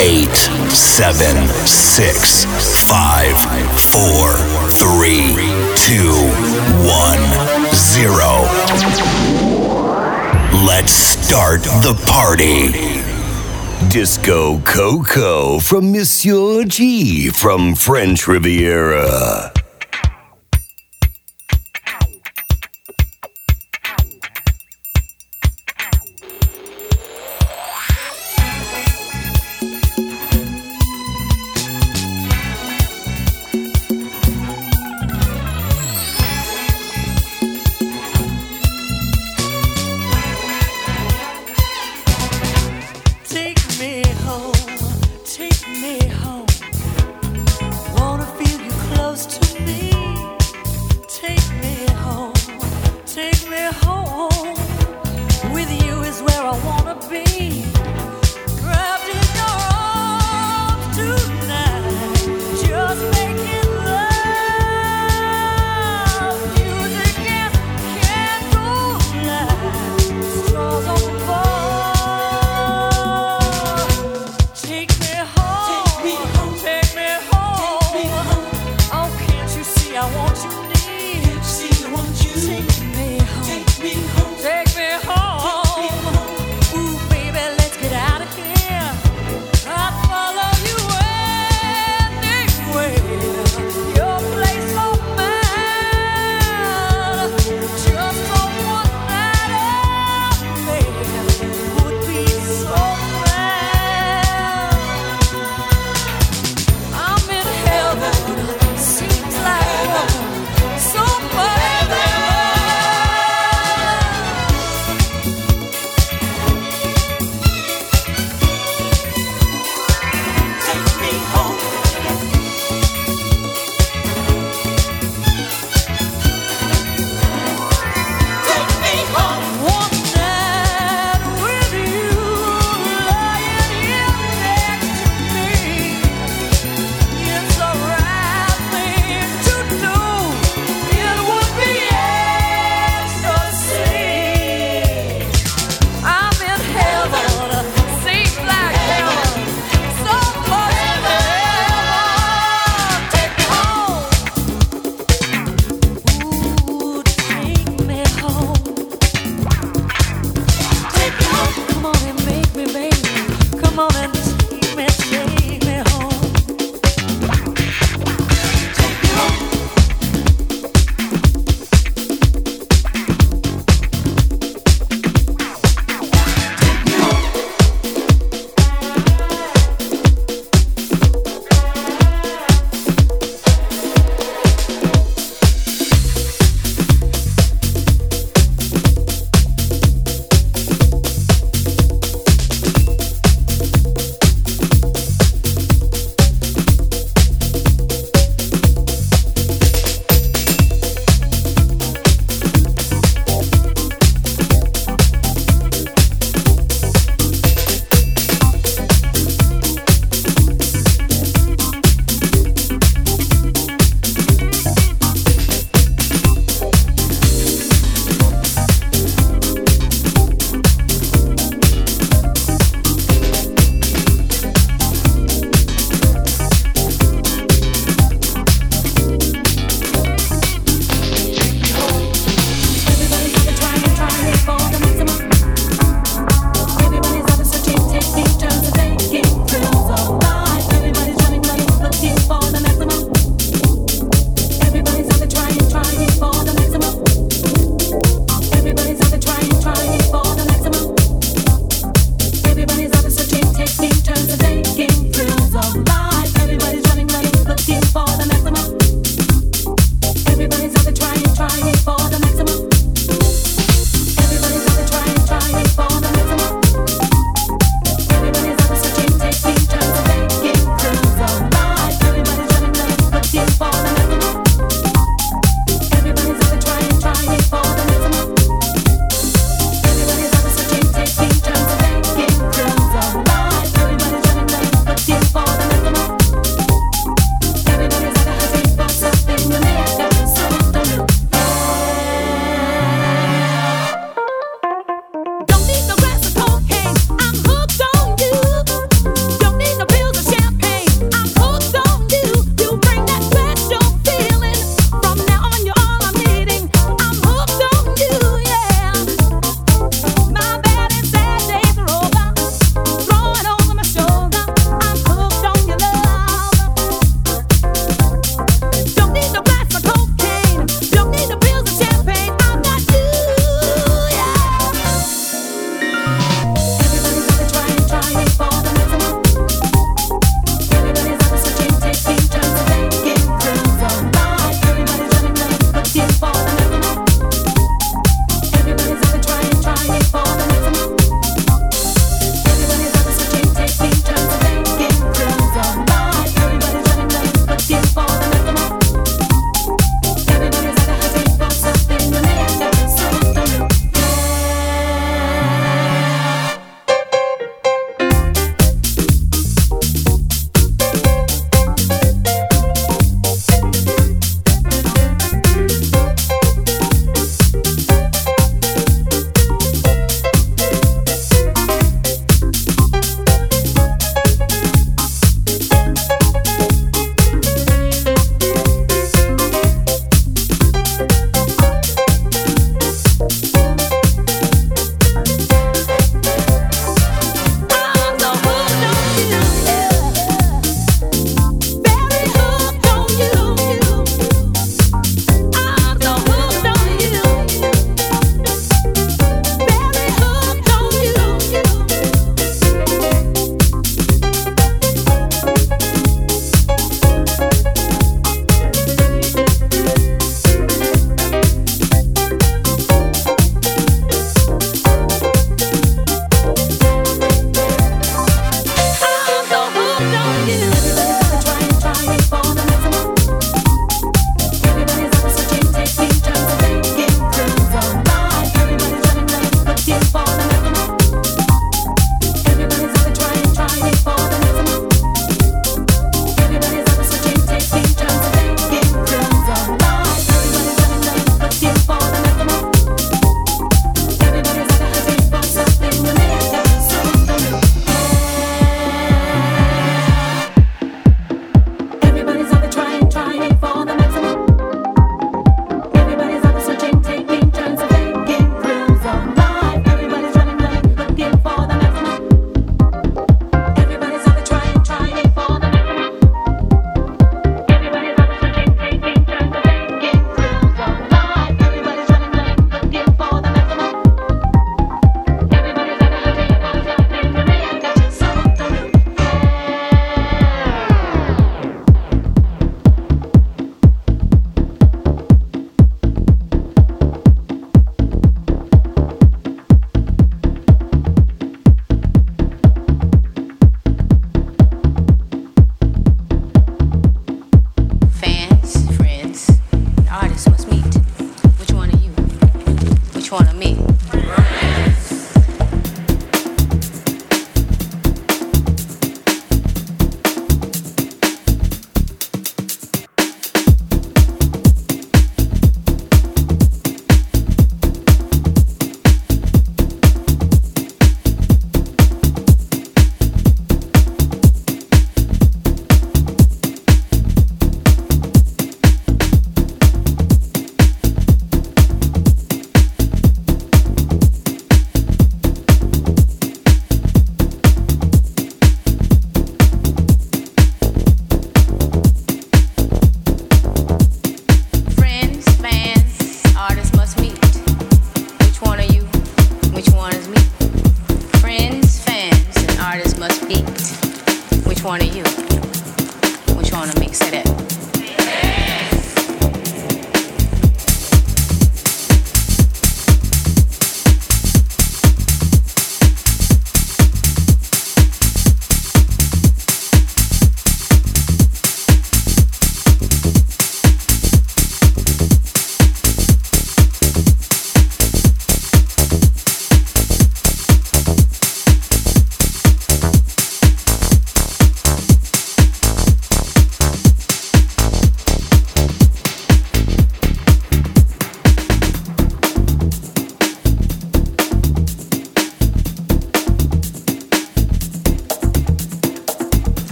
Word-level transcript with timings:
eight, 0.00 0.34
seven, 0.72 1.46
six, 1.66 2.46
five, 2.88 3.36
four, 3.78 4.32
three, 4.70 5.34
two, 5.76 6.14
one, 6.88 7.20
zero. 7.74 8.46
Let's 10.66 10.92
start 10.92 11.62
the 11.82 12.00
party. 12.06 12.72
Disco 13.90 14.60
Coco 14.60 15.58
from 15.58 15.92
Monsieur 15.92 16.64
G 16.64 17.28
from 17.28 17.74
French 17.74 18.26
Riviera. 18.26 19.52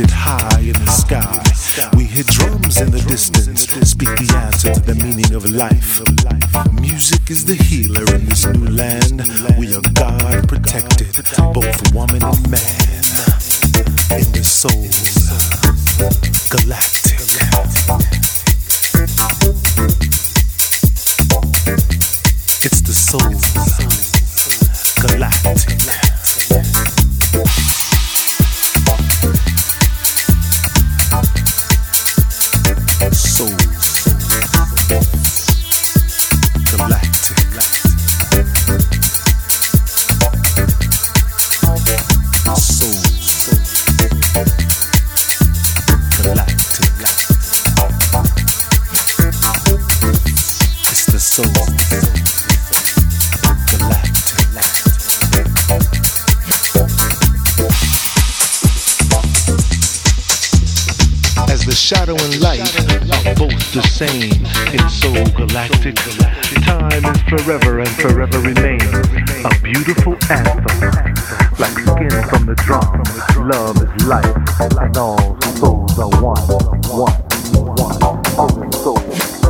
Protected 0.00 0.10
high 0.10 0.60
in 0.60 0.72
the 0.72 0.90
sky, 0.90 1.96
we 1.96 2.04
hear 2.04 2.24
drums 2.24 2.80
in 2.80 2.90
the 2.90 3.00
distance 3.00 3.68
speak 3.88 4.08
the 4.08 4.34
answer 4.36 4.72
to 4.72 4.80
the 4.80 4.94
meaning 4.94 5.34
of 5.34 5.44
life. 5.50 6.00
Music 6.80 7.30
is 7.30 7.44
the 7.44 7.54
healer 7.54 8.04
in 8.14 8.24
this 8.26 8.46
new 8.46 8.68
land. 8.68 9.22
We 9.58 9.74
are 9.74 9.82
God 9.94 10.48
protected, 10.48 11.14
both 11.52 11.94
woman 11.94 12.22
and 12.22 12.50
man. 12.50 13.04
In 14.10 14.32
the 14.32 14.44
soul, 14.44 14.88
galactic. 16.50 18.19
The 63.72 63.82
same 63.82 64.32
in 64.74 64.88
soul 64.90 65.24
galactic, 65.36 65.94
time 66.64 67.04
is 67.04 67.22
forever 67.22 67.78
and 67.78 67.88
forever 67.90 68.40
remains 68.40 68.82
a 69.44 69.60
beautiful 69.62 70.16
anthem. 70.28 70.80
Like 71.58 71.78
skin 71.78 72.10
from 72.28 72.46
the 72.46 72.54
drum, 72.56 73.02
love 73.48 73.76
is 73.76 74.06
life, 74.06 74.26
and 74.80 74.96
all 74.96 75.40
souls 75.56 75.98
are 76.00 76.08
one, 76.20 76.42
one, 76.48 76.80
one. 76.90 77.22
All 78.36 78.72
souls, 78.72 79.40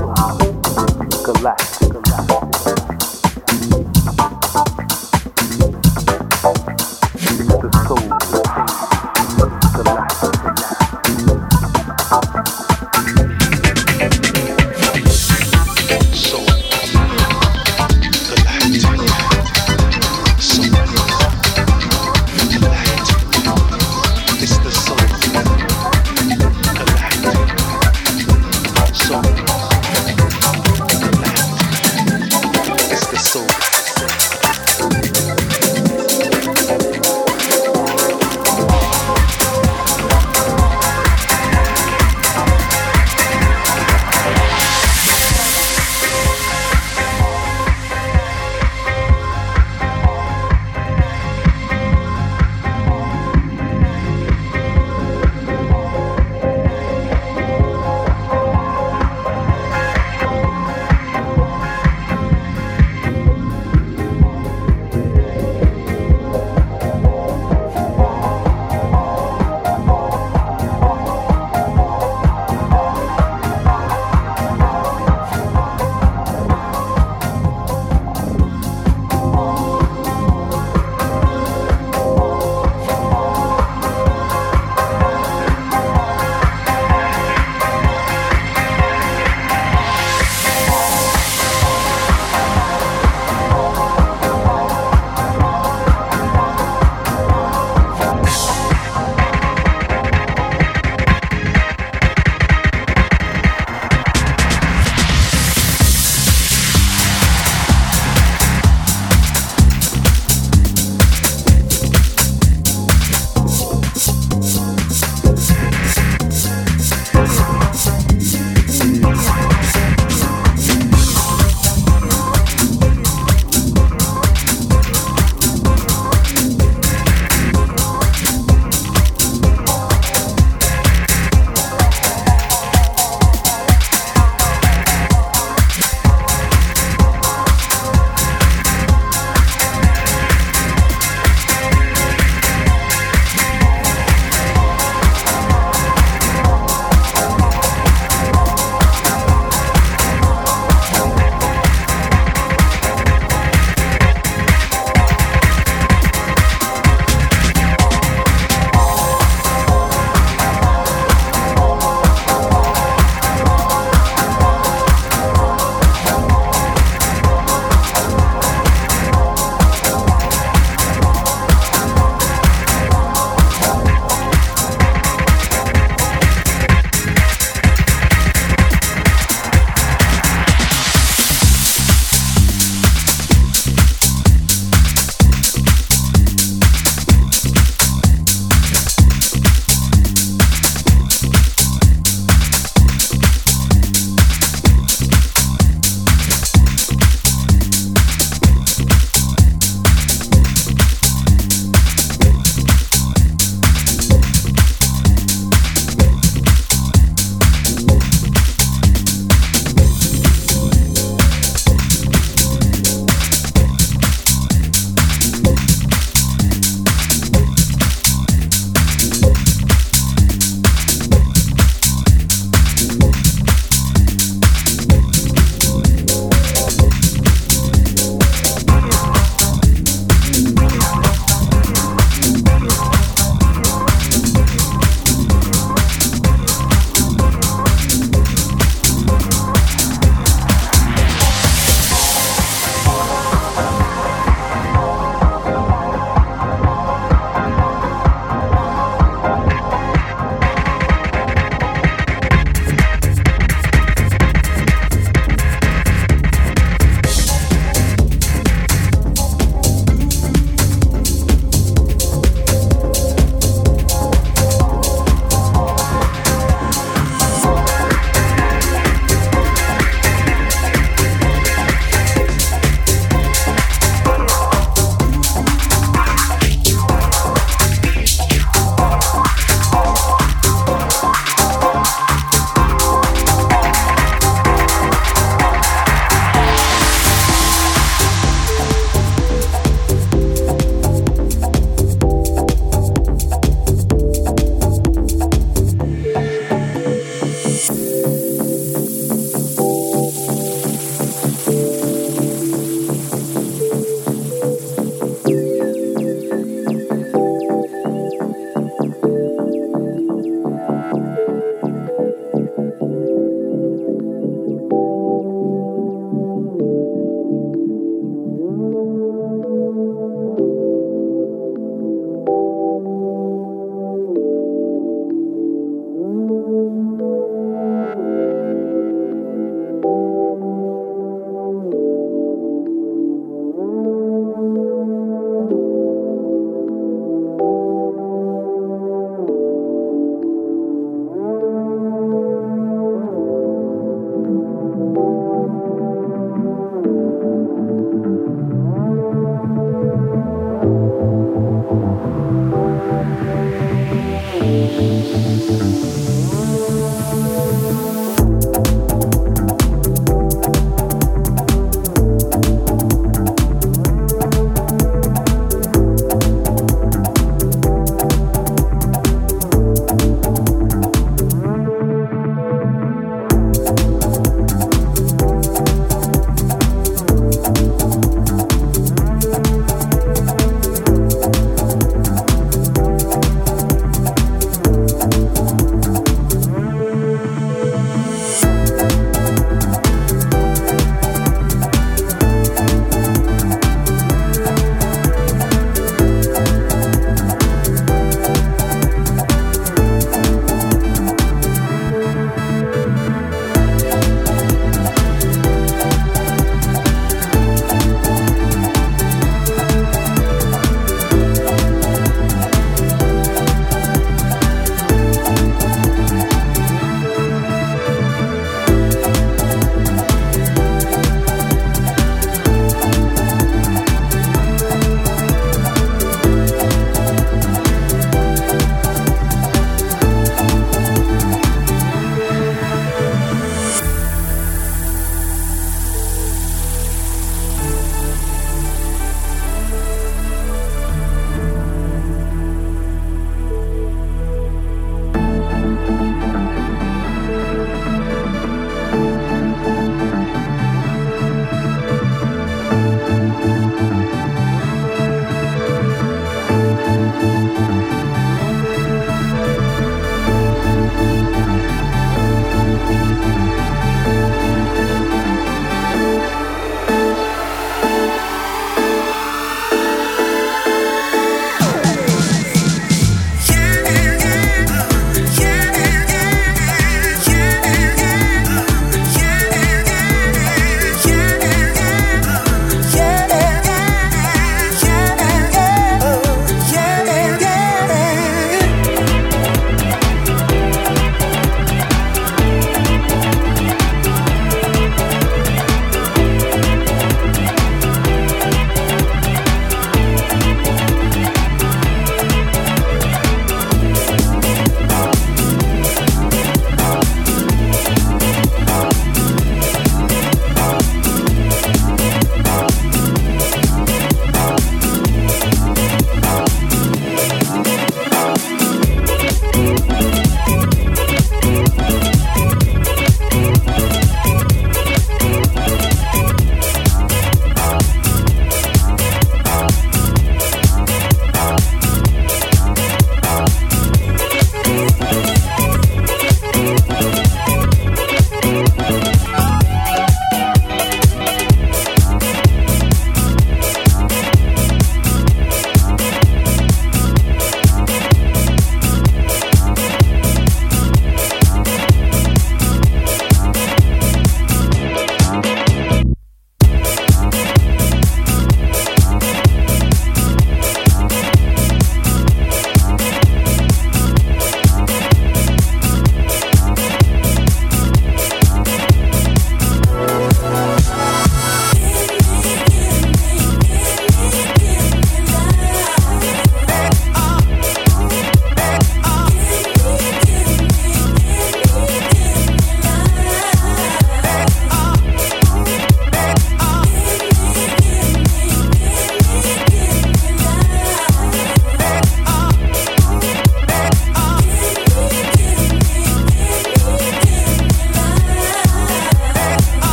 galactic. 1.24 1.69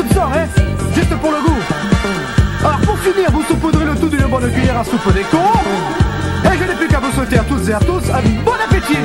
Hein 0.00 0.46
Juste 0.94 1.14
pour 1.16 1.32
le 1.32 1.38
goût. 1.38 1.58
Alors, 2.60 2.78
pour 2.80 2.98
finir, 2.98 3.30
vous 3.32 3.42
saupoudrez 3.42 3.84
le 3.84 3.96
tout 3.96 4.08
d'une 4.08 4.26
bonne 4.26 4.48
cuillère 4.52 4.78
à 4.78 4.84
soupe 4.84 5.12
des 5.12 5.22
cons. 5.22 5.38
Et 6.44 6.56
je 6.56 6.64
n'ai 6.64 6.76
plus 6.76 6.86
qu'à 6.86 7.00
vous 7.00 7.10
souhaiter 7.12 7.38
à 7.38 7.42
toutes 7.42 7.68
et 7.68 7.72
à 7.72 7.80
tous 7.80 8.02
un 8.10 8.22
bon 8.44 8.52
appétit. 8.64 8.96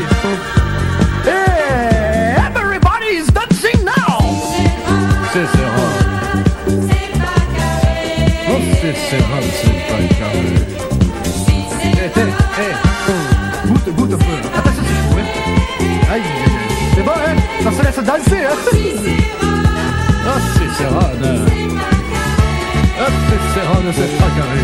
Et 1.26 2.38
everybody's 2.38 3.28
dancing 3.34 3.84
now. 3.84 4.20
C'est. 5.34 5.48
Oh, 8.49 8.60
c'est 8.82 8.95
Serra, 8.95 9.40
c'est 9.41 9.78
pas 9.88 10.02
carré. 10.20 10.53
Eh, 11.82 12.11
eh, 12.15 12.22
eh. 12.60 13.68
Goûte, 13.68 13.95
goûte 13.95 14.14
un 14.14 14.18
peu. 14.18 14.57
Attention, 14.57 14.84
c'est 14.84 15.22
hein. 15.22 16.14
Aïe. 16.14 16.22
C'est 16.95 17.03
bon, 17.03 17.11
hein 17.11 17.36
Ça 17.64 17.72
se 17.72 17.84
laisse 17.84 18.06
danser, 18.06 18.44
hein 18.45 19.23
Ah, 20.74 20.76
c'est 20.76 20.84
Serra, 20.84 21.10
non. 21.22 21.45
Ah, 23.00 23.12
c'est 23.30 23.60
Serra, 23.60 23.78
ne 23.86 23.91
c'est 23.91 24.18
pas 24.18 24.30
carré. 24.36 24.64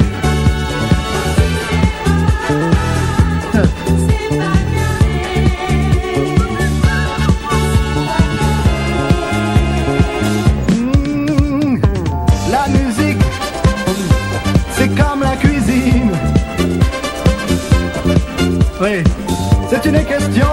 Mmh, 10.72 11.80
La 12.52 12.68
musique, 12.70 13.18
c'est 14.72 14.88
comme 14.90 15.22
la 15.22 15.36
cuisine. 15.36 16.12
Oui, 18.82 19.04
c'est 19.70 19.86
une 19.86 20.04
question 20.06 20.48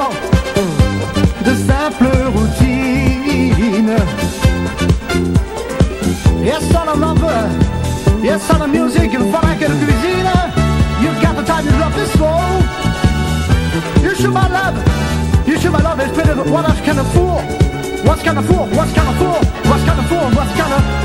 gonna 18.27 18.43
fall? 18.43 18.66
What's 18.70 18.93
gonna 18.93 19.19
fall? 19.20 19.44
What's 19.70 19.85
gonna 19.85 20.03
fall? 20.09 20.31
What's 20.32 20.57
gonna 20.59 20.95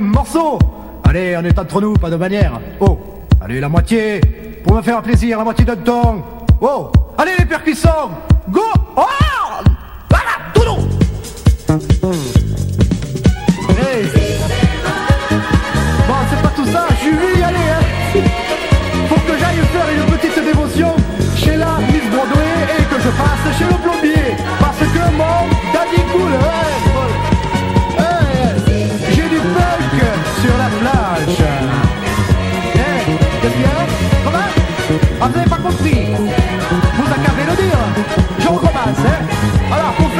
morceau 0.00 0.58
Allez, 1.08 1.36
on 1.36 1.44
est 1.44 1.58
entre 1.58 1.80
nous, 1.80 1.94
pas 1.94 2.10
de 2.10 2.16
manière. 2.16 2.60
Oh, 2.80 2.98
allez, 3.40 3.60
la 3.60 3.68
moitié. 3.68 4.20
Pour 4.64 4.76
me 4.76 4.82
faire 4.82 5.00
plaisir, 5.02 5.38
la 5.38 5.44
moitié 5.44 5.64
de 5.64 5.74
ton. 5.74 6.22
Oh, 6.60 6.90
allez, 7.16 7.32
les 7.38 7.44
percussons 7.44 8.10
Go 8.50 8.60
Oh 8.96 9.02
Voilà, 10.10 10.34
doudou 10.54 10.88
Hey 13.78 14.04
Bon, 16.06 16.14
c'est 16.28 16.42
pas 16.42 16.52
tout 16.56 16.66
ça, 16.66 16.86
je 17.00 17.10
vais 17.10 17.38
y 17.38 17.42
aller, 17.42 17.56
hein. 17.56 18.20
Pour 19.08 19.24
que 19.24 19.32
j'aille 19.38 19.64
faire 19.72 19.88
une 19.96 20.18
petite 20.18 20.44
dévotion 20.44 20.92
chez 21.36 21.56
la 21.56 21.78
Miss 21.78 22.10
Broadway 22.10 22.54
et 22.78 22.82
que 22.82 23.00
je 23.00 23.08
passe 23.10 23.56
chez 23.56 23.64
le 23.64 23.76
plombier. 23.82 24.36
Parce 24.58 24.78
que 24.78 25.02
mon 25.16 25.48
daddy 25.72 26.02
coule 26.12 26.34
hein. 26.34 26.47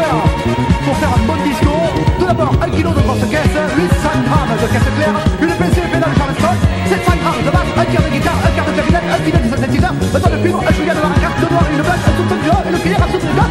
pour 0.03 0.97
faire 0.97 1.11
un 1.11 1.27
bon 1.27 1.37
disco, 1.43 1.73
tout 2.19 2.27
d'abord 2.27 2.53
1 2.63 2.71
kg 2.71 2.95
de 2.95 3.03
grosse 3.03 3.27
caisse, 3.31 3.59
800 3.77 3.89
grammes 4.27 4.57
de 4.57 4.67
caisse 4.73 4.91
claire, 4.97 5.17
une 5.43 5.55
PC 5.59 5.81
pédale 5.93 6.15
Charleston, 6.17 6.55
700 6.87 7.13
grammes 7.23 7.45
de 7.45 7.51
basse, 7.51 7.73
un 7.77 7.85
quart 7.85 8.05
de 8.05 8.11
guitare, 8.11 8.39
un 8.47 8.53
quart 8.55 8.67
de 8.67 8.73
clarinette, 8.73 9.09
un 9.11 9.21
filet 9.25 9.43
de 9.43 9.49
synthétiseur, 9.51 9.93
un 9.93 10.21
ton 10.21 10.31
de 10.31 10.37
cuivre, 10.43 10.63
un 10.67 10.73
chouïa 10.73 10.95
de 10.95 11.01
maracas, 11.01 11.35
deux 11.41 11.51
noir, 11.51 11.65
une 11.73 11.83
blanche, 11.83 12.05
un 12.07 12.15
soupçon 12.17 12.37
de 12.37 12.69
et 12.69 12.73
le 12.73 12.79
cuillère 12.79 13.03
à 13.03 13.09
soupe 13.11 13.27
de 13.27 13.35
gars, 13.37 13.51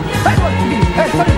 et 1.34 1.37